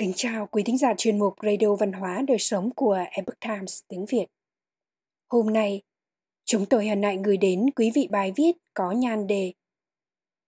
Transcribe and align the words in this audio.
Kính 0.00 0.12
chào 0.16 0.46
quý 0.46 0.62
thính 0.62 0.78
giả 0.78 0.94
chuyên 0.98 1.18
mục 1.18 1.34
Radio 1.42 1.74
Văn 1.74 1.92
hóa 1.92 2.22
Đời 2.28 2.38
Sống 2.38 2.70
của 2.76 2.98
Epoch 3.10 3.40
Times 3.40 3.80
tiếng 3.88 4.04
Việt. 4.06 4.26
Hôm 5.28 5.52
nay, 5.52 5.82
chúng 6.44 6.66
tôi 6.66 6.88
hân 6.88 7.02
hạnh 7.02 7.22
gửi 7.22 7.36
đến 7.36 7.66
quý 7.76 7.90
vị 7.94 8.08
bài 8.10 8.32
viết 8.36 8.52
có 8.74 8.92
nhan 8.92 9.26
đề 9.26 9.52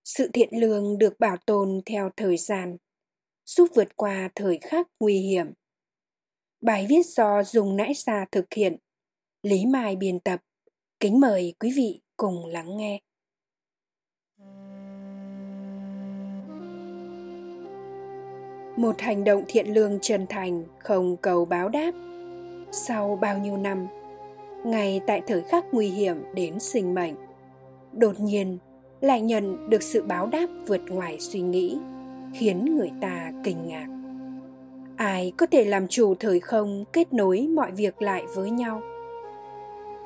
Sự 0.04 0.30
thiện 0.32 0.48
lương 0.52 0.98
được 0.98 1.20
bảo 1.20 1.36
tồn 1.46 1.80
theo 1.86 2.10
thời 2.16 2.36
gian, 2.36 2.76
giúp 3.46 3.68
vượt 3.74 3.96
qua 3.96 4.30
thời 4.34 4.58
khắc 4.62 4.86
nguy 5.00 5.18
hiểm. 5.18 5.52
Bài 6.60 6.86
viết 6.88 7.06
do 7.06 7.42
Dùng 7.42 7.76
Nãi 7.76 7.94
Sa 7.94 8.26
thực 8.32 8.54
hiện, 8.54 8.76
Lý 9.42 9.66
Mai 9.66 9.96
biên 9.96 10.20
tập. 10.20 10.40
Kính 11.00 11.20
mời 11.20 11.54
quý 11.60 11.72
vị 11.76 12.00
cùng 12.16 12.46
lắng 12.46 12.76
nghe. 12.76 13.00
Một 18.76 19.00
hành 19.00 19.24
động 19.24 19.44
thiện 19.48 19.74
lương 19.74 19.98
chân 20.00 20.26
thành, 20.26 20.64
không 20.78 21.16
cầu 21.16 21.44
báo 21.44 21.68
đáp. 21.68 21.90
Sau 22.70 23.18
bao 23.20 23.38
nhiêu 23.38 23.56
năm, 23.56 23.86
ngay 24.64 25.00
tại 25.06 25.22
thời 25.26 25.42
khắc 25.42 25.64
nguy 25.72 25.88
hiểm 25.88 26.16
đến 26.34 26.60
sinh 26.60 26.94
mệnh, 26.94 27.14
đột 27.92 28.20
nhiên 28.20 28.58
lại 29.00 29.20
nhận 29.20 29.70
được 29.70 29.82
sự 29.82 30.02
báo 30.02 30.26
đáp 30.26 30.46
vượt 30.66 30.80
ngoài 30.88 31.16
suy 31.20 31.40
nghĩ, 31.40 31.78
khiến 32.34 32.76
người 32.76 32.90
ta 33.00 33.32
kinh 33.44 33.66
ngạc. 33.66 33.86
Ai 34.96 35.32
có 35.36 35.46
thể 35.46 35.64
làm 35.64 35.88
chủ 35.88 36.14
thời 36.14 36.40
không 36.40 36.84
kết 36.92 37.12
nối 37.12 37.48
mọi 37.54 37.70
việc 37.70 38.02
lại 38.02 38.22
với 38.34 38.50
nhau? 38.50 38.82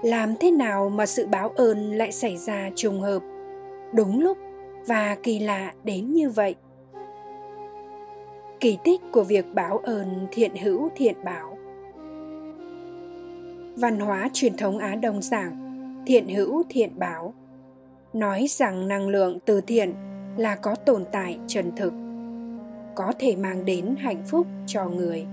Làm 0.02 0.34
thế 0.40 0.50
nào 0.50 0.88
mà 0.88 1.06
sự 1.06 1.26
báo 1.26 1.48
ơn 1.48 1.92
lại 1.92 2.12
xảy 2.12 2.36
ra 2.36 2.70
trùng 2.74 3.00
hợp, 3.00 3.22
đúng 3.92 4.20
lúc 4.20 4.38
và 4.86 5.16
kỳ 5.22 5.38
lạ 5.38 5.72
đến 5.84 6.12
như 6.12 6.30
vậy? 6.30 6.54
Kỳ 8.60 8.78
tích 8.84 9.00
của 9.12 9.22
việc 9.22 9.54
báo 9.54 9.78
ơn 9.78 10.26
thiện 10.30 10.56
hữu 10.56 10.88
thiện 10.96 11.14
báo. 11.24 11.58
Văn 13.76 14.00
hóa 14.00 14.30
truyền 14.32 14.56
thống 14.56 14.78
á 14.78 14.94
đông 14.94 15.22
giảng, 15.22 15.56
thiện 16.06 16.28
hữu 16.28 16.62
thiện 16.68 16.98
báo. 16.98 17.34
Nói 18.12 18.46
rằng 18.48 18.88
năng 18.88 19.08
lượng 19.08 19.38
từ 19.46 19.60
thiện 19.60 19.94
là 20.36 20.56
có 20.56 20.74
tồn 20.74 21.04
tại 21.12 21.38
chân 21.46 21.72
thực, 21.76 21.92
có 22.94 23.12
thể 23.18 23.36
mang 23.36 23.64
đến 23.64 23.94
hạnh 23.98 24.22
phúc 24.26 24.46
cho 24.66 24.84
người 24.84 25.26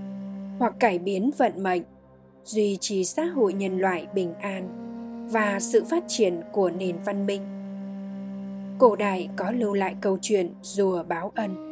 hoặc 0.58 0.74
cải 0.78 0.98
biến 0.98 1.30
vận 1.38 1.62
mệnh, 1.62 1.82
duy 2.44 2.78
trì 2.80 3.04
xã 3.04 3.24
hội 3.24 3.52
nhân 3.52 3.78
loại 3.78 4.06
bình 4.14 4.34
an 4.40 4.68
và 5.32 5.60
sự 5.60 5.84
phát 5.84 6.04
triển 6.08 6.40
của 6.52 6.70
nền 6.70 6.96
văn 7.04 7.26
minh. 7.26 7.42
Cổ 8.78 8.96
đại 8.96 9.28
có 9.36 9.50
lưu 9.50 9.74
lại 9.74 9.94
câu 10.00 10.18
chuyện 10.20 10.54
rùa 10.62 11.02
báo 11.02 11.32
ân 11.34 11.63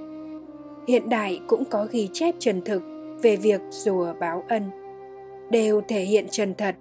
hiện 0.89 1.09
đại 1.09 1.41
cũng 1.47 1.65
có 1.65 1.87
ghi 1.91 2.09
chép 2.13 2.35
chân 2.39 2.63
thực 2.65 2.83
về 3.23 3.37
việc 3.37 3.61
rùa 3.71 4.13
báo 4.21 4.45
ân, 4.49 4.71
đều 5.51 5.81
thể 5.89 6.01
hiện 6.01 6.27
chân 6.31 6.55
thật 6.55 6.77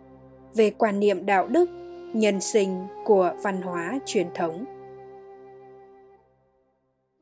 về 0.53 0.69
quan 0.69 0.99
niệm 0.99 1.25
đạo 1.25 1.47
đức, 1.47 1.69
nhân 2.13 2.41
sinh 2.41 2.79
của 3.05 3.33
văn 3.43 3.61
hóa 3.61 3.99
truyền 4.05 4.27
thống. 4.35 4.65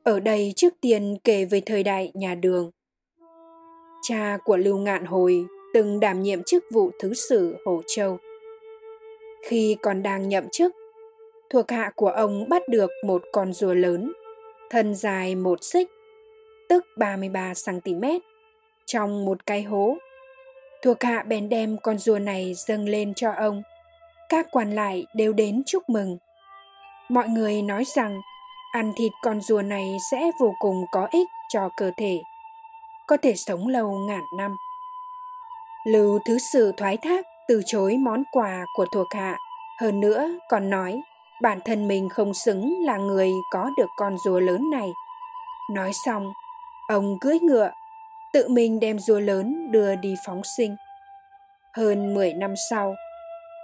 Ở 0.03 0.19
đây 0.19 0.53
trước 0.55 0.73
tiên 0.81 1.17
kể 1.23 1.45
về 1.45 1.61
thời 1.66 1.83
đại 1.83 2.11
nhà 2.13 2.35
đường. 2.35 2.72
Cha 4.02 4.38
của 4.45 4.57
lưu 4.57 4.77
ngạn 4.77 5.05
hồi 5.05 5.45
từng 5.73 6.00
đảm 6.00 6.22
nhiệm 6.22 6.44
chức 6.44 6.63
vụ 6.72 6.91
thứ 7.00 7.13
sử 7.13 7.57
hồ 7.66 7.81
châu. 7.95 8.17
Khi 9.45 9.77
còn 9.81 10.03
đang 10.03 10.30
nhậm 10.30 10.50
chức, 10.52 10.75
thuộc 11.50 11.72
hạ 11.72 11.91
của 11.95 12.09
ông 12.09 12.50
bắt 12.50 12.61
được 12.69 12.89
một 13.05 13.23
con 13.31 13.53
rùa 13.53 13.73
lớn, 13.73 14.13
thân 14.69 14.95
dài 14.95 15.35
một 15.35 15.63
xích 15.63 15.89
tức 16.70 16.86
33 16.98 17.53
cm 17.66 18.03
trong 18.86 19.25
một 19.25 19.45
cái 19.45 19.64
hố. 19.64 19.97
Thuộc 20.84 21.03
hạ 21.03 21.24
bèn 21.28 21.50
đem 21.50 21.78
con 21.84 21.97
rùa 21.97 22.19
này 22.19 22.53
dâng 22.68 22.90
lên 22.90 23.13
cho 23.13 23.31
ông. 23.31 23.62
Các 24.30 24.47
quan 24.52 24.75
lại 24.75 25.06
đều 25.13 25.34
đến 25.34 25.63
chúc 25.66 25.90
mừng. 25.90 26.18
Mọi 27.09 27.28
người 27.28 27.62
nói 27.62 27.84
rằng 27.96 28.22
ăn 28.72 28.94
thịt 28.97 29.12
con 29.22 29.41
rùa 29.41 29.62
này 29.62 29.97
sẽ 30.12 30.31
vô 30.40 30.53
cùng 30.59 30.85
có 30.91 31.08
ích 31.12 31.28
cho 31.50 31.69
cơ 31.78 31.91
thể, 31.97 32.22
có 33.08 33.18
thể 33.18 33.35
sống 33.35 33.68
lâu 33.68 33.91
ngàn 33.91 34.24
năm. 34.38 34.56
Lưu 35.88 36.19
Thứ 36.25 36.38
Sử 36.38 36.72
thoái 36.78 36.97
thác 36.97 37.25
từ 37.47 37.62
chối 37.66 37.97
món 37.97 38.24
quà 38.31 38.66
của 38.74 38.85
thuộc 38.91 39.08
hạ, 39.13 39.38
hơn 39.79 40.00
nữa 40.00 40.29
còn 40.50 40.69
nói 40.69 41.02
bản 41.41 41.59
thân 41.66 41.88
mình 41.88 42.09
không 42.09 42.34
xứng 42.34 42.84
là 42.85 42.97
người 42.97 43.31
có 43.52 43.69
được 43.78 43.90
con 43.96 44.18
rùa 44.25 44.40
lớn 44.40 44.69
này. 44.72 44.90
Nói 45.72 45.91
xong, 46.06 46.34
Ông 46.89 47.19
cưỡi 47.19 47.39
ngựa, 47.39 47.72
tự 48.33 48.47
mình 48.47 48.79
đem 48.79 49.00
rùa 49.00 49.19
lớn 49.19 49.72
đưa 49.72 49.95
đi 49.95 50.16
phóng 50.25 50.41
sinh. 50.57 50.75
Hơn 51.73 52.13
10 52.13 52.33
năm 52.33 52.53
sau, 52.69 52.95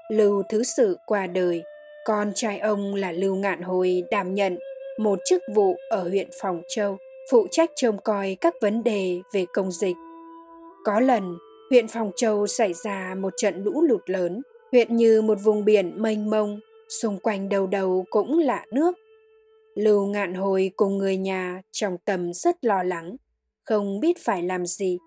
Lưu 0.10 0.44
Thứ 0.50 0.64
Sử 0.64 0.98
qua 1.06 1.28
đời, 1.28 1.64
con 2.06 2.32
trai 2.36 2.60
ông 2.60 2.96
là 2.96 3.12
Lưu 3.12 3.36
Ngạn 3.36 3.62
Hồi 3.62 4.04
đảm 4.12 4.34
nhận 4.34 4.58
một 5.00 5.20
chức 5.26 5.42
vụ 5.54 5.76
ở 5.90 6.04
huyện 6.10 6.30
Phòng 6.42 6.62
Châu, 6.76 6.98
phụ 7.32 7.48
trách 7.52 7.70
trông 7.76 7.98
coi 7.98 8.38
các 8.42 8.54
vấn 8.62 8.84
đề 8.84 9.20
về 9.34 9.46
công 9.54 9.72
dịch. 9.72 9.96
Có 10.84 11.00
lần, 11.00 11.38
huyện 11.70 11.88
Phòng 11.88 12.12
Châu 12.16 12.48
xảy 12.48 12.74
ra 12.74 13.16
một 13.18 13.34
trận 13.38 13.64
lũ 13.64 13.82
lụt 13.82 14.10
lớn, 14.10 14.42
huyện 14.72 14.96
như 14.96 15.22
một 15.22 15.38
vùng 15.44 15.66
biển 15.66 16.02
mênh 16.02 16.30
mông, 16.30 16.60
xung 16.90 17.20
quanh 17.20 17.50
đầu 17.50 17.68
đầu 17.68 18.06
cũng 18.10 18.40
là 18.40 18.66
nước. 18.72 18.96
Lưu 19.76 20.06
ngạn 20.06 20.34
hồi 20.34 20.72
cùng 20.76 20.98
người 20.98 21.18
nhà 21.18 21.62
trong 21.72 21.98
tâm 22.06 22.34
rất 22.34 22.66
lo 22.66 22.84
lắng, 22.84 23.16
không 23.64 24.00
biết 24.00 24.18
phải 24.26 24.44
làm 24.44 24.66
gì. 24.66 24.98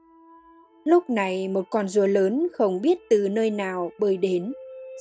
Lúc 0.84 1.10
này 1.10 1.48
một 1.48 1.64
con 1.70 1.88
rùa 1.88 2.06
lớn 2.06 2.48
không 2.52 2.80
biết 2.82 2.98
từ 3.10 3.28
nơi 3.28 3.50
nào 3.50 3.90
bơi 4.00 4.16
đến, 4.16 4.52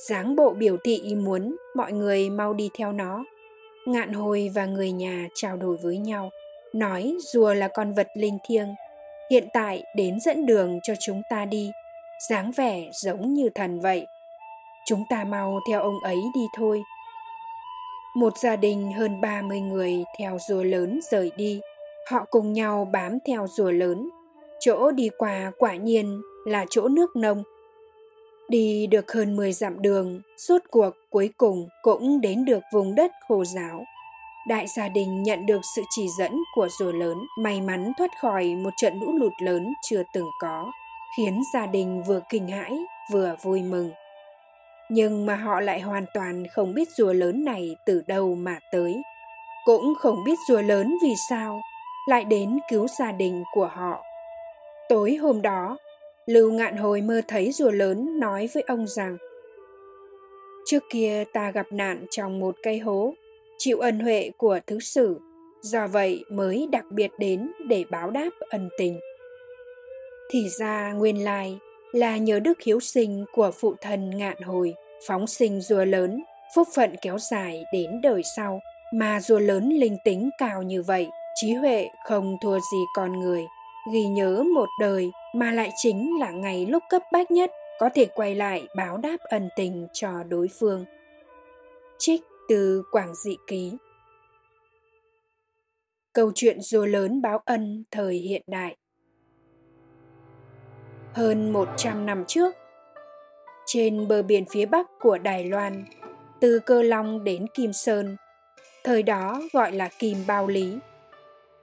dáng 0.08 0.36
bộ 0.36 0.50
biểu 0.50 0.76
thị 0.84 1.00
ý 1.04 1.14
muốn 1.14 1.56
mọi 1.76 1.92
người 1.92 2.30
mau 2.30 2.54
đi 2.54 2.70
theo 2.78 2.92
nó. 2.92 3.24
Ngạn 3.86 4.12
hồi 4.12 4.50
và 4.54 4.66
người 4.66 4.92
nhà 4.92 5.28
trao 5.34 5.56
đổi 5.56 5.76
với 5.76 5.98
nhau, 5.98 6.30
nói 6.72 7.16
rùa 7.20 7.54
là 7.54 7.68
con 7.68 7.94
vật 7.94 8.08
linh 8.14 8.38
thiêng, 8.48 8.74
hiện 9.30 9.48
tại 9.52 9.82
đến 9.96 10.20
dẫn 10.20 10.46
đường 10.46 10.78
cho 10.82 10.94
chúng 11.00 11.22
ta 11.30 11.44
đi, 11.44 11.70
dáng 12.28 12.52
vẻ 12.56 12.90
giống 13.02 13.34
như 13.34 13.48
thần 13.54 13.80
vậy. 13.80 14.06
Chúng 14.86 15.04
ta 15.10 15.24
mau 15.24 15.60
theo 15.68 15.82
ông 15.82 16.00
ấy 16.02 16.18
đi 16.34 16.42
thôi. 16.56 16.82
Một 18.18 18.38
gia 18.38 18.56
đình 18.56 18.92
hơn 18.92 19.20
30 19.20 19.60
người 19.60 20.04
theo 20.18 20.38
rùa 20.48 20.62
lớn 20.62 21.00
rời 21.10 21.32
đi. 21.36 21.60
Họ 22.10 22.24
cùng 22.30 22.52
nhau 22.52 22.88
bám 22.92 23.18
theo 23.26 23.46
rùa 23.56 23.70
lớn. 23.70 24.10
Chỗ 24.60 24.90
đi 24.90 25.08
qua 25.18 25.52
quả 25.58 25.74
nhiên 25.74 26.20
là 26.46 26.66
chỗ 26.70 26.88
nước 26.88 27.16
nông. 27.16 27.42
Đi 28.48 28.86
được 28.86 29.12
hơn 29.12 29.36
10 29.36 29.52
dặm 29.52 29.82
đường, 29.82 30.20
suốt 30.36 30.58
cuộc 30.70 30.90
cuối 31.10 31.30
cùng 31.36 31.68
cũng 31.82 32.20
đến 32.20 32.44
được 32.44 32.60
vùng 32.72 32.94
đất 32.94 33.10
khô 33.28 33.44
giáo. 33.44 33.84
Đại 34.48 34.66
gia 34.66 34.88
đình 34.88 35.22
nhận 35.22 35.46
được 35.46 35.60
sự 35.76 35.82
chỉ 35.90 36.06
dẫn 36.18 36.38
của 36.54 36.68
rùa 36.78 36.92
lớn, 36.92 37.18
may 37.38 37.60
mắn 37.60 37.92
thoát 37.98 38.10
khỏi 38.22 38.54
một 38.54 38.72
trận 38.76 39.00
lũ 39.00 39.12
lụt 39.12 39.32
lớn 39.42 39.72
chưa 39.82 40.02
từng 40.14 40.28
có, 40.40 40.72
khiến 41.16 41.40
gia 41.54 41.66
đình 41.66 42.02
vừa 42.06 42.20
kinh 42.28 42.48
hãi 42.48 42.78
vừa 43.12 43.36
vui 43.42 43.62
mừng 43.62 43.90
nhưng 44.88 45.26
mà 45.26 45.36
họ 45.36 45.60
lại 45.60 45.80
hoàn 45.80 46.04
toàn 46.14 46.44
không 46.52 46.74
biết 46.74 46.88
rùa 46.96 47.12
lớn 47.12 47.44
này 47.44 47.76
từ 47.86 48.02
đâu 48.06 48.34
mà 48.34 48.58
tới. 48.72 49.02
Cũng 49.64 49.94
không 49.98 50.24
biết 50.24 50.38
rùa 50.48 50.62
lớn 50.62 50.94
vì 51.02 51.14
sao 51.30 51.60
lại 52.08 52.24
đến 52.24 52.58
cứu 52.70 52.86
gia 52.98 53.12
đình 53.12 53.44
của 53.52 53.66
họ. 53.66 54.02
Tối 54.88 55.14
hôm 55.14 55.42
đó, 55.42 55.76
lưu 56.26 56.52
ngạn 56.52 56.76
hồi 56.76 57.00
mơ 57.00 57.20
thấy 57.28 57.52
rùa 57.52 57.70
lớn 57.70 58.20
nói 58.20 58.48
với 58.54 58.62
ông 58.66 58.86
rằng, 58.86 59.16
trước 60.66 60.82
kia 60.90 61.24
ta 61.32 61.50
gặp 61.50 61.66
nạn 61.70 62.06
trong 62.10 62.40
một 62.40 62.56
cây 62.62 62.78
hố, 62.78 63.14
chịu 63.58 63.78
ân 63.78 64.00
huệ 64.00 64.30
của 64.36 64.58
thứ 64.66 64.80
sử, 64.80 65.20
do 65.60 65.86
vậy 65.86 66.24
mới 66.30 66.68
đặc 66.72 66.84
biệt 66.90 67.10
đến 67.18 67.52
để 67.66 67.84
báo 67.90 68.10
đáp 68.10 68.30
ân 68.40 68.68
tình. 68.78 69.00
Thì 70.30 70.48
ra 70.58 70.92
nguyên 70.92 71.24
lai 71.24 71.58
là 71.92 72.16
nhờ 72.16 72.40
đức 72.40 72.62
hiếu 72.62 72.80
sinh 72.80 73.24
của 73.32 73.50
phụ 73.60 73.74
thần 73.80 74.10
ngạn 74.10 74.42
hồi, 74.42 74.74
phóng 75.06 75.26
sinh 75.26 75.60
rùa 75.60 75.84
lớn, 75.84 76.22
phúc 76.54 76.68
phận 76.74 76.94
kéo 77.02 77.18
dài 77.18 77.64
đến 77.72 78.00
đời 78.00 78.22
sau, 78.36 78.60
mà 78.92 79.20
rùa 79.20 79.38
lớn 79.38 79.68
linh 79.68 79.96
tính 80.04 80.30
cao 80.38 80.62
như 80.62 80.82
vậy, 80.82 81.08
trí 81.34 81.52
huệ 81.52 81.88
không 82.04 82.36
thua 82.40 82.58
gì 82.58 82.84
con 82.94 83.20
người. 83.20 83.44
Ghi 83.92 84.04
nhớ 84.04 84.44
một 84.54 84.68
đời 84.80 85.10
mà 85.34 85.52
lại 85.52 85.70
chính 85.76 86.18
là 86.20 86.30
ngày 86.30 86.66
lúc 86.66 86.82
cấp 86.88 87.02
bách 87.12 87.30
nhất 87.30 87.50
có 87.78 87.88
thể 87.94 88.06
quay 88.14 88.34
lại 88.34 88.68
báo 88.76 88.96
đáp 88.96 89.16
ân 89.20 89.48
tình 89.56 89.86
cho 89.92 90.24
đối 90.28 90.48
phương. 90.58 90.84
Trích 91.98 92.22
từ 92.48 92.82
quảng 92.92 93.14
dị 93.14 93.36
ký. 93.46 93.72
Câu 96.12 96.32
chuyện 96.34 96.60
rùa 96.60 96.86
lớn 96.86 97.22
báo 97.22 97.40
ân 97.44 97.84
thời 97.90 98.14
hiện 98.14 98.42
đại 98.46 98.76
hơn 101.18 101.50
100 101.52 102.06
năm 102.06 102.24
trước, 102.26 102.54
trên 103.66 104.08
bờ 104.08 104.22
biển 104.22 104.44
phía 104.50 104.66
bắc 104.66 104.86
của 105.00 105.18
Đài 105.18 105.44
Loan, 105.44 105.84
từ 106.40 106.58
Cơ 106.58 106.82
Long 106.82 107.24
đến 107.24 107.46
Kim 107.54 107.72
Sơn, 107.72 108.16
thời 108.84 109.02
đó 109.02 109.42
gọi 109.52 109.72
là 109.72 109.88
Kim 109.98 110.16
Bao 110.26 110.46
Lý. 110.46 110.78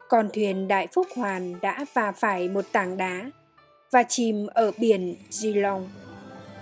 con 0.10 0.30
thuyền 0.34 0.68
Đại 0.68 0.88
Phúc 0.88 1.08
Hoàn 1.16 1.62
đã 1.62 1.86
va 1.94 2.12
phải 2.12 2.50
một 2.50 2.66
tảng 2.72 2.98
đá 2.98 3.32
và 3.92 4.04
chìm 4.04 4.48
ở 4.48 4.72
biển 4.78 5.16
Geelong. 5.44 5.90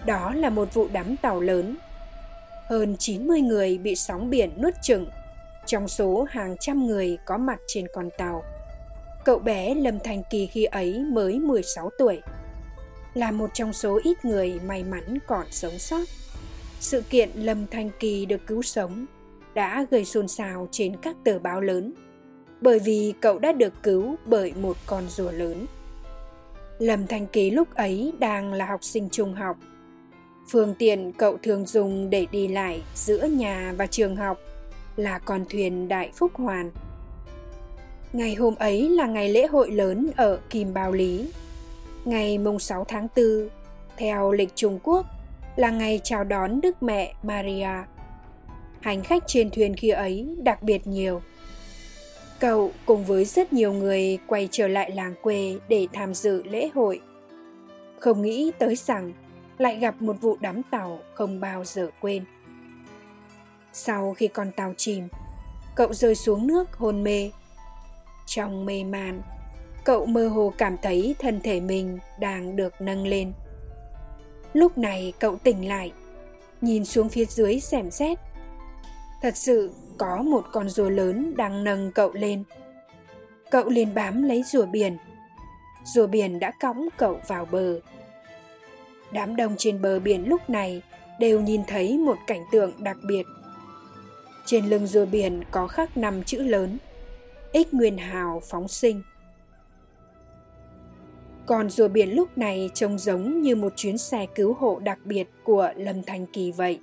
Đó 0.05 0.33
là 0.35 0.49
một 0.49 0.73
vụ 0.73 0.87
đắm 0.93 1.15
tàu 1.21 1.41
lớn. 1.41 1.75
Hơn 2.69 2.95
90 2.99 3.41
người 3.41 3.77
bị 3.77 3.95
sóng 3.95 4.29
biển 4.29 4.49
nuốt 4.61 4.73
chửng, 4.81 5.05
trong 5.65 5.87
số 5.87 6.25
hàng 6.29 6.55
trăm 6.59 6.87
người 6.87 7.17
có 7.25 7.37
mặt 7.37 7.59
trên 7.67 7.87
con 7.93 8.09
tàu. 8.17 8.43
Cậu 9.25 9.39
bé 9.39 9.75
Lâm 9.75 9.99
Thành 9.99 10.23
Kỳ 10.29 10.47
khi 10.47 10.65
ấy 10.65 10.99
mới 11.11 11.39
16 11.39 11.89
tuổi, 11.97 12.21
là 13.13 13.31
một 13.31 13.49
trong 13.53 13.73
số 13.73 13.99
ít 14.03 14.25
người 14.25 14.59
may 14.65 14.83
mắn 14.83 15.17
còn 15.27 15.45
sống 15.51 15.79
sót. 15.79 16.05
Sự 16.79 17.01
kiện 17.01 17.29
Lâm 17.35 17.67
Thanh 17.67 17.89
Kỳ 17.99 18.25
được 18.25 18.47
cứu 18.47 18.61
sống 18.61 19.05
đã 19.53 19.85
gây 19.91 20.05
xôn 20.05 20.27
xao 20.27 20.67
trên 20.71 20.97
các 20.97 21.15
tờ 21.23 21.39
báo 21.39 21.61
lớn, 21.61 21.93
bởi 22.61 22.79
vì 22.79 23.13
cậu 23.21 23.39
đã 23.39 23.51
được 23.51 23.73
cứu 23.83 24.15
bởi 24.25 24.53
một 24.61 24.77
con 24.85 25.03
rùa 25.09 25.31
lớn. 25.31 25.65
Lâm 26.79 27.07
Thanh 27.07 27.27
Kỳ 27.27 27.49
lúc 27.49 27.75
ấy 27.75 28.13
đang 28.19 28.53
là 28.53 28.65
học 28.65 28.83
sinh 28.83 29.09
trung 29.09 29.33
học. 29.33 29.57
Phương 30.49 30.75
tiện 30.79 31.11
cậu 31.11 31.37
thường 31.43 31.65
dùng 31.65 32.09
để 32.09 32.25
đi 32.31 32.47
lại 32.47 32.83
giữa 32.95 33.25
nhà 33.25 33.73
và 33.77 33.87
trường 33.87 34.15
học 34.15 34.37
là 34.95 35.19
con 35.19 35.45
thuyền 35.49 35.87
Đại 35.87 36.11
Phúc 36.13 36.31
Hoàn. 36.33 36.71
Ngày 38.13 38.35
hôm 38.35 38.55
ấy 38.55 38.89
là 38.89 39.05
ngày 39.05 39.29
lễ 39.29 39.47
hội 39.47 39.71
lớn 39.71 40.11
ở 40.15 40.39
Kim 40.49 40.73
Bao 40.73 40.91
Lý. 40.91 41.31
Ngày 42.05 42.37
mùng 42.37 42.59
6 42.59 42.85
tháng 42.87 43.07
4, 43.15 43.25
theo 43.97 44.31
lịch 44.31 44.55
Trung 44.55 44.79
Quốc, 44.83 45.05
là 45.55 45.69
ngày 45.69 46.01
chào 46.03 46.23
đón 46.23 46.61
Đức 46.61 46.83
Mẹ 46.83 47.13
Maria. 47.23 47.83
Hành 48.81 49.03
khách 49.03 49.23
trên 49.27 49.49
thuyền 49.49 49.75
khi 49.75 49.89
ấy 49.89 50.27
đặc 50.37 50.63
biệt 50.63 50.87
nhiều. 50.87 51.21
Cậu 52.39 52.71
cùng 52.85 53.05
với 53.05 53.25
rất 53.25 53.53
nhiều 53.53 53.73
người 53.73 54.19
quay 54.27 54.49
trở 54.51 54.67
lại 54.67 54.91
làng 54.91 55.13
quê 55.21 55.59
để 55.67 55.87
tham 55.93 56.13
dự 56.13 56.43
lễ 56.43 56.69
hội. 56.75 57.01
Không 57.99 58.21
nghĩ 58.21 58.51
tới 58.59 58.75
rằng 58.75 59.13
lại 59.57 59.79
gặp 59.79 60.01
một 60.01 60.21
vụ 60.21 60.37
đám 60.41 60.61
tàu 60.63 60.99
không 61.13 61.39
bao 61.39 61.65
giờ 61.65 61.89
quên. 62.01 62.23
Sau 63.73 64.13
khi 64.13 64.27
con 64.27 64.51
tàu 64.51 64.73
chìm, 64.77 65.07
cậu 65.75 65.93
rơi 65.93 66.15
xuống 66.15 66.47
nước 66.47 66.73
hôn 66.73 67.03
mê. 67.03 67.31
Trong 68.25 68.65
mê 68.65 68.83
man, 68.83 69.21
cậu 69.85 70.05
mơ 70.05 70.27
hồ 70.27 70.53
cảm 70.57 70.77
thấy 70.81 71.15
thân 71.19 71.41
thể 71.43 71.59
mình 71.59 71.99
đang 72.19 72.55
được 72.55 72.73
nâng 72.81 73.07
lên 73.07 73.33
Lúc 74.53 74.77
này 74.77 75.13
cậu 75.19 75.35
tỉnh 75.35 75.67
lại, 75.67 75.91
nhìn 76.61 76.85
xuống 76.85 77.09
phía 77.09 77.25
dưới 77.25 77.59
xem 77.59 77.91
xét. 77.91 78.19
Thật 79.21 79.37
sự 79.37 79.71
có 79.97 80.23
một 80.23 80.45
con 80.51 80.69
rùa 80.69 80.89
lớn 80.89 81.33
đang 81.37 81.63
nâng 81.63 81.91
cậu 81.91 82.13
lên. 82.13 82.43
Cậu 83.51 83.69
liền 83.69 83.93
bám 83.93 84.23
lấy 84.23 84.43
rùa 84.43 84.65
biển. 84.65 84.97
Rùa 85.85 86.07
biển 86.07 86.39
đã 86.39 86.51
cõng 86.59 86.89
cậu 86.97 87.19
vào 87.27 87.45
bờ. 87.45 87.79
Đám 89.11 89.35
đông 89.35 89.55
trên 89.57 89.81
bờ 89.81 89.99
biển 89.99 90.29
lúc 90.29 90.49
này 90.49 90.81
đều 91.19 91.41
nhìn 91.41 91.61
thấy 91.67 91.97
một 91.97 92.17
cảnh 92.27 92.45
tượng 92.51 92.71
đặc 92.79 92.97
biệt. 93.07 93.23
Trên 94.45 94.65
lưng 94.65 94.87
rùa 94.87 95.05
biển 95.05 95.43
có 95.51 95.67
khắc 95.67 95.97
năm 95.97 96.23
chữ 96.23 96.37
lớn. 96.39 96.77
Ích 97.51 97.73
Nguyên 97.73 97.97
Hào 97.97 98.41
phóng 98.49 98.67
sinh. 98.67 99.01
Còn 101.45 101.69
rùa 101.69 101.87
biển 101.87 102.15
lúc 102.15 102.37
này 102.37 102.69
trông 102.73 102.99
giống 102.99 103.41
như 103.41 103.55
một 103.55 103.73
chuyến 103.75 103.97
xe 103.97 104.25
cứu 104.35 104.53
hộ 104.53 104.79
đặc 104.83 104.99
biệt 105.05 105.29
của 105.43 105.69
Lâm 105.75 106.03
Thành 106.03 106.25
Kỳ 106.25 106.51
vậy. 106.51 106.79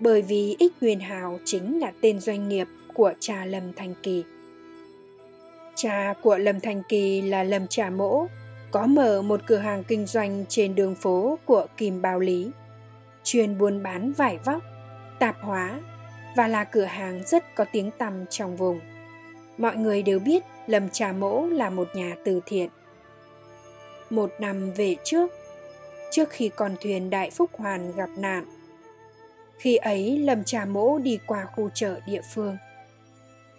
Bởi 0.00 0.22
vì 0.22 0.56
Ích 0.58 0.72
Huyền 0.80 1.00
Hào 1.00 1.38
chính 1.44 1.80
là 1.80 1.92
tên 2.00 2.20
doanh 2.20 2.48
nghiệp 2.48 2.66
của 2.94 3.12
cha 3.20 3.44
Lâm 3.44 3.72
Thành 3.72 3.94
Kỳ. 4.02 4.24
Cha 5.74 6.14
của 6.22 6.38
Lâm 6.38 6.60
Thành 6.60 6.82
Kỳ 6.88 7.22
là 7.22 7.42
Lâm 7.42 7.66
Trà 7.66 7.90
Mỗ, 7.90 8.26
có 8.70 8.86
mở 8.86 9.22
một 9.22 9.40
cửa 9.46 9.56
hàng 9.56 9.84
kinh 9.84 10.06
doanh 10.06 10.44
trên 10.48 10.74
đường 10.74 10.94
phố 10.94 11.38
của 11.44 11.66
Kim 11.76 12.02
Bao 12.02 12.20
Lý, 12.20 12.50
chuyên 13.24 13.58
buôn 13.58 13.82
bán 13.82 14.12
vải 14.12 14.38
vóc, 14.44 14.62
tạp 15.18 15.36
hóa 15.40 15.80
và 16.36 16.48
là 16.48 16.64
cửa 16.64 16.84
hàng 16.84 17.22
rất 17.26 17.54
có 17.54 17.64
tiếng 17.72 17.90
tăm 17.98 18.24
trong 18.30 18.56
vùng. 18.56 18.80
Mọi 19.58 19.76
người 19.76 20.02
đều 20.02 20.18
biết 20.18 20.44
Lâm 20.66 20.90
Trà 20.90 21.12
Mỗ 21.12 21.46
là 21.46 21.70
một 21.70 21.88
nhà 21.94 22.16
từ 22.24 22.40
thiện 22.46 22.68
một 24.10 24.32
năm 24.38 24.72
về 24.72 24.96
trước 25.04 25.32
trước 26.10 26.30
khi 26.30 26.50
con 26.56 26.76
thuyền 26.80 27.10
đại 27.10 27.30
phúc 27.30 27.50
hoàn 27.52 27.92
gặp 27.96 28.10
nạn 28.16 28.44
khi 29.58 29.76
ấy 29.76 30.18
lâm 30.18 30.44
trà 30.44 30.64
mỗ 30.64 30.98
đi 30.98 31.18
qua 31.26 31.46
khu 31.56 31.70
chợ 31.74 32.00
địa 32.06 32.22
phương 32.34 32.56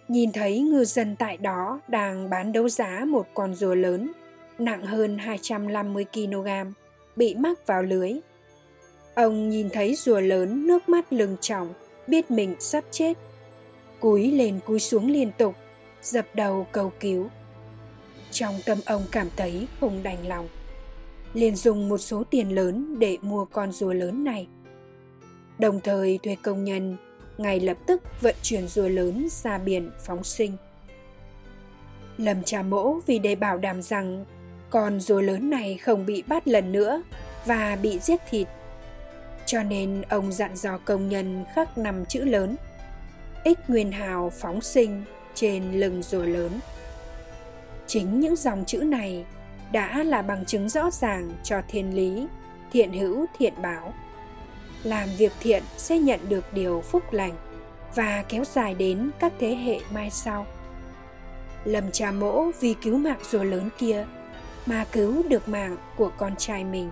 nhìn 0.08 0.32
thấy 0.32 0.60
ngư 0.60 0.84
dân 0.84 1.16
tại 1.16 1.36
đó 1.36 1.80
đang 1.88 2.30
bán 2.30 2.52
đấu 2.52 2.68
giá 2.68 3.04
một 3.06 3.26
con 3.34 3.54
rùa 3.54 3.74
lớn 3.74 4.12
nặng 4.60 4.82
hơn 4.82 5.18
250 5.18 6.04
kg 6.14 6.48
bị 7.16 7.34
mắc 7.34 7.66
vào 7.66 7.82
lưới. 7.82 8.12
Ông 9.14 9.48
nhìn 9.48 9.70
thấy 9.70 9.94
rùa 9.94 10.20
lớn 10.20 10.66
nước 10.66 10.88
mắt 10.88 11.12
lưng 11.12 11.36
tròng, 11.40 11.74
biết 12.06 12.30
mình 12.30 12.54
sắp 12.58 12.84
chết. 12.90 13.18
Cúi 14.00 14.30
lên 14.30 14.60
cúi 14.66 14.80
xuống 14.80 15.10
liên 15.10 15.32
tục, 15.38 15.54
dập 16.02 16.26
đầu 16.34 16.66
cầu 16.72 16.92
cứu 17.00 17.28
trong 18.30 18.60
tâm 18.66 18.78
ông 18.86 19.02
cảm 19.12 19.28
thấy 19.36 19.66
không 19.80 20.02
đành 20.02 20.28
lòng. 20.28 20.48
Liền 21.34 21.56
dùng 21.56 21.88
một 21.88 21.98
số 21.98 22.24
tiền 22.30 22.54
lớn 22.54 22.98
để 22.98 23.16
mua 23.22 23.44
con 23.44 23.72
rùa 23.72 23.92
lớn 23.92 24.24
này. 24.24 24.46
Đồng 25.58 25.80
thời 25.80 26.18
thuê 26.22 26.36
công 26.42 26.64
nhân, 26.64 26.96
ngay 27.38 27.60
lập 27.60 27.76
tức 27.86 28.02
vận 28.20 28.34
chuyển 28.42 28.68
rùa 28.68 28.88
lớn 28.88 29.28
ra 29.30 29.58
biển 29.58 29.90
phóng 30.06 30.24
sinh. 30.24 30.56
Lâm 32.18 32.42
cha 32.42 32.62
mỗ 32.62 33.00
vì 33.06 33.18
để 33.18 33.34
bảo 33.34 33.58
đảm 33.58 33.82
rằng 33.82 34.24
con 34.70 35.00
rùa 35.00 35.20
lớn 35.20 35.50
này 35.50 35.78
không 35.78 36.06
bị 36.06 36.22
bắt 36.26 36.48
lần 36.48 36.72
nữa 36.72 37.02
và 37.46 37.78
bị 37.82 37.98
giết 37.98 38.20
thịt. 38.30 38.48
Cho 39.46 39.62
nên 39.62 40.02
ông 40.08 40.32
dặn 40.32 40.56
dò 40.56 40.78
công 40.78 41.08
nhân 41.08 41.44
khắc 41.54 41.78
năm 41.78 42.04
chữ 42.08 42.24
lớn, 42.24 42.56
ích 43.44 43.58
nguyên 43.68 43.92
hào 43.92 44.30
phóng 44.30 44.60
sinh 44.60 45.02
trên 45.34 45.72
lưng 45.72 46.02
rùa 46.02 46.24
lớn 46.24 46.50
chính 47.90 48.20
những 48.20 48.36
dòng 48.36 48.64
chữ 48.64 48.78
này 48.78 49.24
đã 49.72 50.02
là 50.04 50.22
bằng 50.22 50.44
chứng 50.44 50.68
rõ 50.68 50.90
ràng 50.90 51.32
cho 51.44 51.62
thiên 51.68 51.94
lý, 51.94 52.26
thiện 52.72 52.92
hữu, 52.92 53.26
thiện 53.38 53.54
báo. 53.62 53.94
Làm 54.84 55.08
việc 55.18 55.32
thiện 55.40 55.62
sẽ 55.76 55.98
nhận 55.98 56.20
được 56.28 56.44
điều 56.52 56.80
phúc 56.80 57.12
lành 57.12 57.32
và 57.94 58.24
kéo 58.28 58.44
dài 58.44 58.74
đến 58.74 59.10
các 59.18 59.32
thế 59.38 59.54
hệ 59.54 59.80
mai 59.94 60.10
sau. 60.10 60.46
Lầm 61.64 61.90
cha 61.90 62.12
mỗ 62.12 62.50
vì 62.60 62.74
cứu 62.74 62.98
mạng 62.98 63.18
rùa 63.30 63.42
lớn 63.44 63.68
kia 63.78 64.06
mà 64.66 64.84
cứu 64.92 65.22
được 65.28 65.48
mạng 65.48 65.76
của 65.96 66.10
con 66.16 66.36
trai 66.36 66.64
mình. 66.64 66.90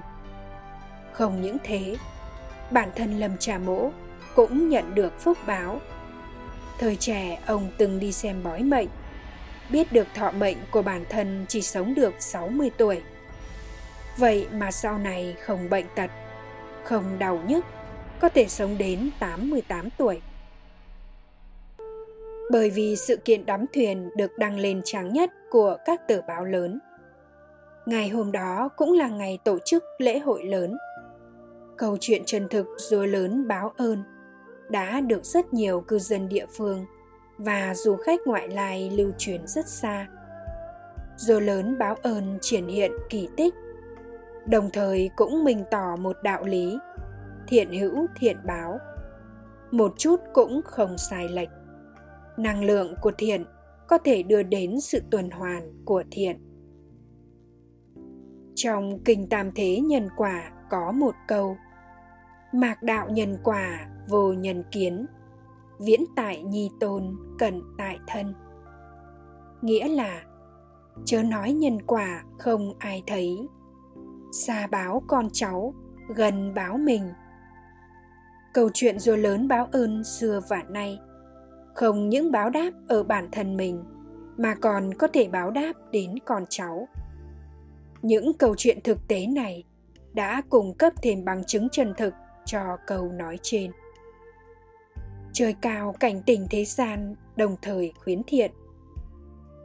Không 1.12 1.42
những 1.42 1.56
thế, 1.64 1.96
bản 2.70 2.88
thân 2.96 3.20
lầm 3.20 3.38
trà 3.38 3.58
mỗ 3.58 3.90
cũng 4.34 4.68
nhận 4.68 4.94
được 4.94 5.20
phúc 5.20 5.38
báo. 5.46 5.80
Thời 6.78 6.96
trẻ, 6.96 7.38
ông 7.46 7.68
từng 7.78 8.00
đi 8.00 8.12
xem 8.12 8.42
bói 8.42 8.62
mệnh 8.62 8.88
biết 9.70 9.92
được 9.92 10.06
thọ 10.14 10.30
mệnh 10.30 10.56
của 10.70 10.82
bản 10.82 11.04
thân 11.08 11.44
chỉ 11.48 11.62
sống 11.62 11.94
được 11.94 12.14
60 12.18 12.70
tuổi. 12.76 13.02
Vậy 14.16 14.46
mà 14.52 14.70
sau 14.70 14.98
này 14.98 15.36
không 15.40 15.70
bệnh 15.70 15.86
tật, 15.94 16.10
không 16.84 17.18
đau 17.18 17.40
nhức, 17.46 17.64
có 18.20 18.28
thể 18.28 18.46
sống 18.48 18.78
đến 18.78 19.10
88 19.20 19.88
tuổi. 19.98 20.20
Bởi 22.50 22.70
vì 22.70 22.96
sự 22.96 23.16
kiện 23.16 23.46
đắm 23.46 23.64
thuyền 23.74 24.10
được 24.16 24.38
đăng 24.38 24.58
lên 24.58 24.80
trang 24.84 25.12
nhất 25.12 25.30
của 25.50 25.76
các 25.84 26.08
tờ 26.08 26.20
báo 26.28 26.44
lớn. 26.44 26.78
Ngày 27.86 28.08
hôm 28.08 28.32
đó 28.32 28.68
cũng 28.76 28.92
là 28.92 29.08
ngày 29.08 29.38
tổ 29.44 29.58
chức 29.64 29.84
lễ 29.98 30.18
hội 30.18 30.44
lớn. 30.44 30.76
Câu 31.76 31.96
chuyện 32.00 32.22
chân 32.26 32.48
thực 32.48 32.66
rùa 32.76 33.04
lớn 33.04 33.48
báo 33.48 33.72
ơn 33.76 34.02
đã 34.70 35.00
được 35.00 35.24
rất 35.24 35.54
nhiều 35.54 35.80
cư 35.80 35.98
dân 35.98 36.28
địa 36.28 36.46
phương 36.56 36.86
và 37.38 37.74
du 37.74 37.96
khách 37.96 38.20
ngoại 38.26 38.48
lai 38.48 38.90
lưu 38.90 39.12
truyền 39.18 39.46
rất 39.46 39.66
xa. 39.66 40.06
Dô 41.16 41.40
lớn 41.40 41.78
báo 41.78 41.94
ơn 42.02 42.38
triển 42.40 42.66
hiện 42.66 42.92
kỳ 43.10 43.28
tích, 43.36 43.54
đồng 44.46 44.70
thời 44.72 45.10
cũng 45.16 45.44
minh 45.44 45.64
tỏ 45.70 45.96
một 45.96 46.16
đạo 46.22 46.44
lý, 46.44 46.78
thiện 47.48 47.72
hữu 47.72 48.06
thiện 48.16 48.36
báo. 48.46 48.78
Một 49.70 49.94
chút 49.98 50.20
cũng 50.32 50.60
không 50.64 50.98
sai 50.98 51.28
lệch. 51.28 51.48
Năng 52.36 52.64
lượng 52.64 52.94
của 53.02 53.12
thiện 53.18 53.44
có 53.88 53.98
thể 53.98 54.22
đưa 54.22 54.42
đến 54.42 54.80
sự 54.80 55.02
tuần 55.10 55.30
hoàn 55.30 55.84
của 55.84 56.02
thiện. 56.10 56.36
Trong 58.54 58.98
Kinh 59.04 59.28
Tam 59.28 59.50
Thế 59.54 59.80
Nhân 59.80 60.08
Quả 60.16 60.50
có 60.70 60.92
một 60.92 61.14
câu 61.28 61.56
Mạc 62.52 62.82
đạo 62.82 63.08
nhân 63.10 63.38
quả 63.44 63.88
vô 64.08 64.32
nhân 64.32 64.64
kiến 64.70 65.06
viễn 65.78 66.04
tại 66.16 66.42
nhi 66.42 66.70
tôn 66.80 67.16
cần 67.38 67.62
tại 67.78 67.98
thân. 68.06 68.34
Nghĩa 69.62 69.88
là, 69.88 70.22
chớ 71.04 71.22
nói 71.22 71.52
nhân 71.52 71.82
quả 71.86 72.22
không 72.38 72.74
ai 72.78 73.02
thấy. 73.06 73.48
Xa 74.32 74.66
báo 74.66 75.02
con 75.06 75.28
cháu, 75.32 75.74
gần 76.14 76.54
báo 76.54 76.78
mình. 76.78 77.12
Câu 78.54 78.70
chuyện 78.74 78.98
rùa 78.98 79.16
lớn 79.16 79.48
báo 79.48 79.68
ơn 79.72 80.04
xưa 80.04 80.40
và 80.48 80.62
nay. 80.68 80.98
Không 81.74 82.08
những 82.08 82.32
báo 82.32 82.50
đáp 82.50 82.70
ở 82.88 83.02
bản 83.02 83.28
thân 83.32 83.56
mình, 83.56 83.84
mà 84.36 84.54
còn 84.54 84.94
có 84.94 85.08
thể 85.12 85.28
báo 85.28 85.50
đáp 85.50 85.72
đến 85.92 86.14
con 86.24 86.44
cháu. 86.48 86.88
Những 88.02 88.32
câu 88.38 88.54
chuyện 88.58 88.78
thực 88.84 89.08
tế 89.08 89.26
này 89.26 89.64
đã 90.14 90.42
cung 90.48 90.74
cấp 90.74 90.92
thêm 91.02 91.24
bằng 91.24 91.44
chứng 91.44 91.68
chân 91.68 91.94
thực 91.96 92.14
cho 92.44 92.76
câu 92.86 93.12
nói 93.12 93.38
trên 93.42 93.70
trời 95.38 95.54
cao 95.60 95.94
cảnh 96.00 96.22
tỉnh 96.26 96.46
thế 96.50 96.64
gian, 96.64 97.14
đồng 97.36 97.56
thời 97.62 97.92
khuyến 98.04 98.22
thiện. 98.26 98.50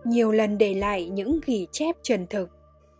Nhiều 0.03 0.31
lần 0.31 0.57
để 0.57 0.73
lại 0.73 1.09
những 1.09 1.39
ghi 1.45 1.67
chép 1.71 1.95
chân 2.03 2.25
thực 2.29 2.49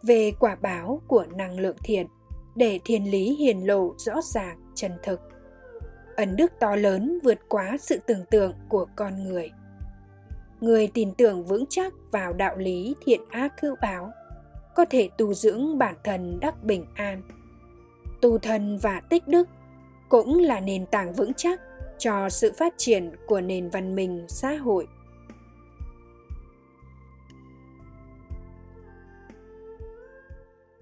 về 0.03 0.31
quả 0.39 0.55
báo 0.55 1.01
của 1.07 1.25
năng 1.35 1.59
lượng 1.59 1.77
thiện 1.83 2.07
để 2.55 2.79
thiên 2.85 3.11
lý 3.11 3.35
hiển 3.35 3.59
lộ 3.59 3.93
rõ 3.97 4.13
ràng 4.21 4.57
chân 4.75 4.91
thực. 5.03 5.19
Ấn 6.15 6.35
đức 6.35 6.51
to 6.59 6.75
lớn 6.75 7.19
vượt 7.23 7.39
quá 7.49 7.77
sự 7.79 7.99
tưởng 8.07 8.25
tượng 8.31 8.53
của 8.69 8.85
con 8.95 9.23
người. 9.23 9.51
Người 10.61 10.87
tin 10.93 11.13
tưởng 11.13 11.45
vững 11.45 11.65
chắc 11.69 11.93
vào 12.11 12.33
đạo 12.33 12.57
lý 12.57 12.95
thiện 13.05 13.21
ác 13.29 13.53
hữu 13.61 13.75
báo 13.81 14.11
có 14.75 14.85
thể 14.85 15.09
tu 15.17 15.33
dưỡng 15.33 15.77
bản 15.77 15.95
thân 16.03 16.39
đắc 16.39 16.63
bình 16.63 16.85
an. 16.95 17.21
Tu 18.21 18.37
thân 18.37 18.77
và 18.77 19.01
tích 19.09 19.27
đức 19.27 19.49
cũng 20.09 20.39
là 20.39 20.59
nền 20.59 20.85
tảng 20.85 21.13
vững 21.13 21.33
chắc 21.33 21.61
cho 21.99 22.29
sự 22.29 22.51
phát 22.57 22.73
triển 22.77 23.11
của 23.27 23.41
nền 23.41 23.69
văn 23.69 23.95
minh 23.95 24.25
xã 24.29 24.55
hội. 24.55 24.87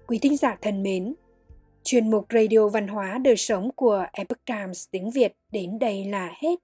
Quý 0.06 0.18
thính 0.18 0.36
giả 0.36 0.56
thân 0.62 0.82
mến, 0.82 1.14
chuyên 1.84 2.10
mục 2.10 2.26
radio 2.30 2.68
văn 2.68 2.88
hóa 2.88 3.18
đời 3.18 3.36
sống 3.36 3.70
của 3.76 4.06
epoch 4.12 4.44
times 4.44 4.88
tiếng 4.90 5.10
việt 5.10 5.32
đến 5.52 5.78
đây 5.78 6.04
là 6.04 6.32
hết. 6.42 6.56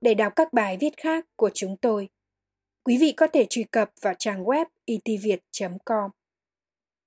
Để 0.00 0.14
đọc 0.14 0.32
các 0.36 0.52
bài 0.52 0.76
viết 0.80 0.96
khác 0.96 1.26
của 1.36 1.50
chúng 1.54 1.76
tôi, 1.76 2.08
quý 2.84 2.98
vị 2.98 3.12
có 3.12 3.26
thể 3.26 3.46
truy 3.50 3.64
cập 3.64 3.90
vào 4.00 4.14
trang 4.18 4.44
web 4.44 4.66
itviet.com 4.84 6.10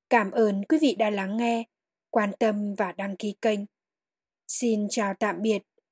cảm 0.10 0.32
ơn 0.32 0.64
quý 0.64 0.78
vị 0.82 0.96
đã 1.00 1.10
lắng 1.10 1.38
nghe, 1.38 1.64
quan 2.10 2.32
tâm 2.40 2.74
và 2.76 2.92
đăng 2.92 3.16
ký 3.18 3.36
kênh. 3.42 3.60
Xin 4.48 4.88
chào 4.90 5.14
tạm 5.20 5.42
biệt 5.42 5.62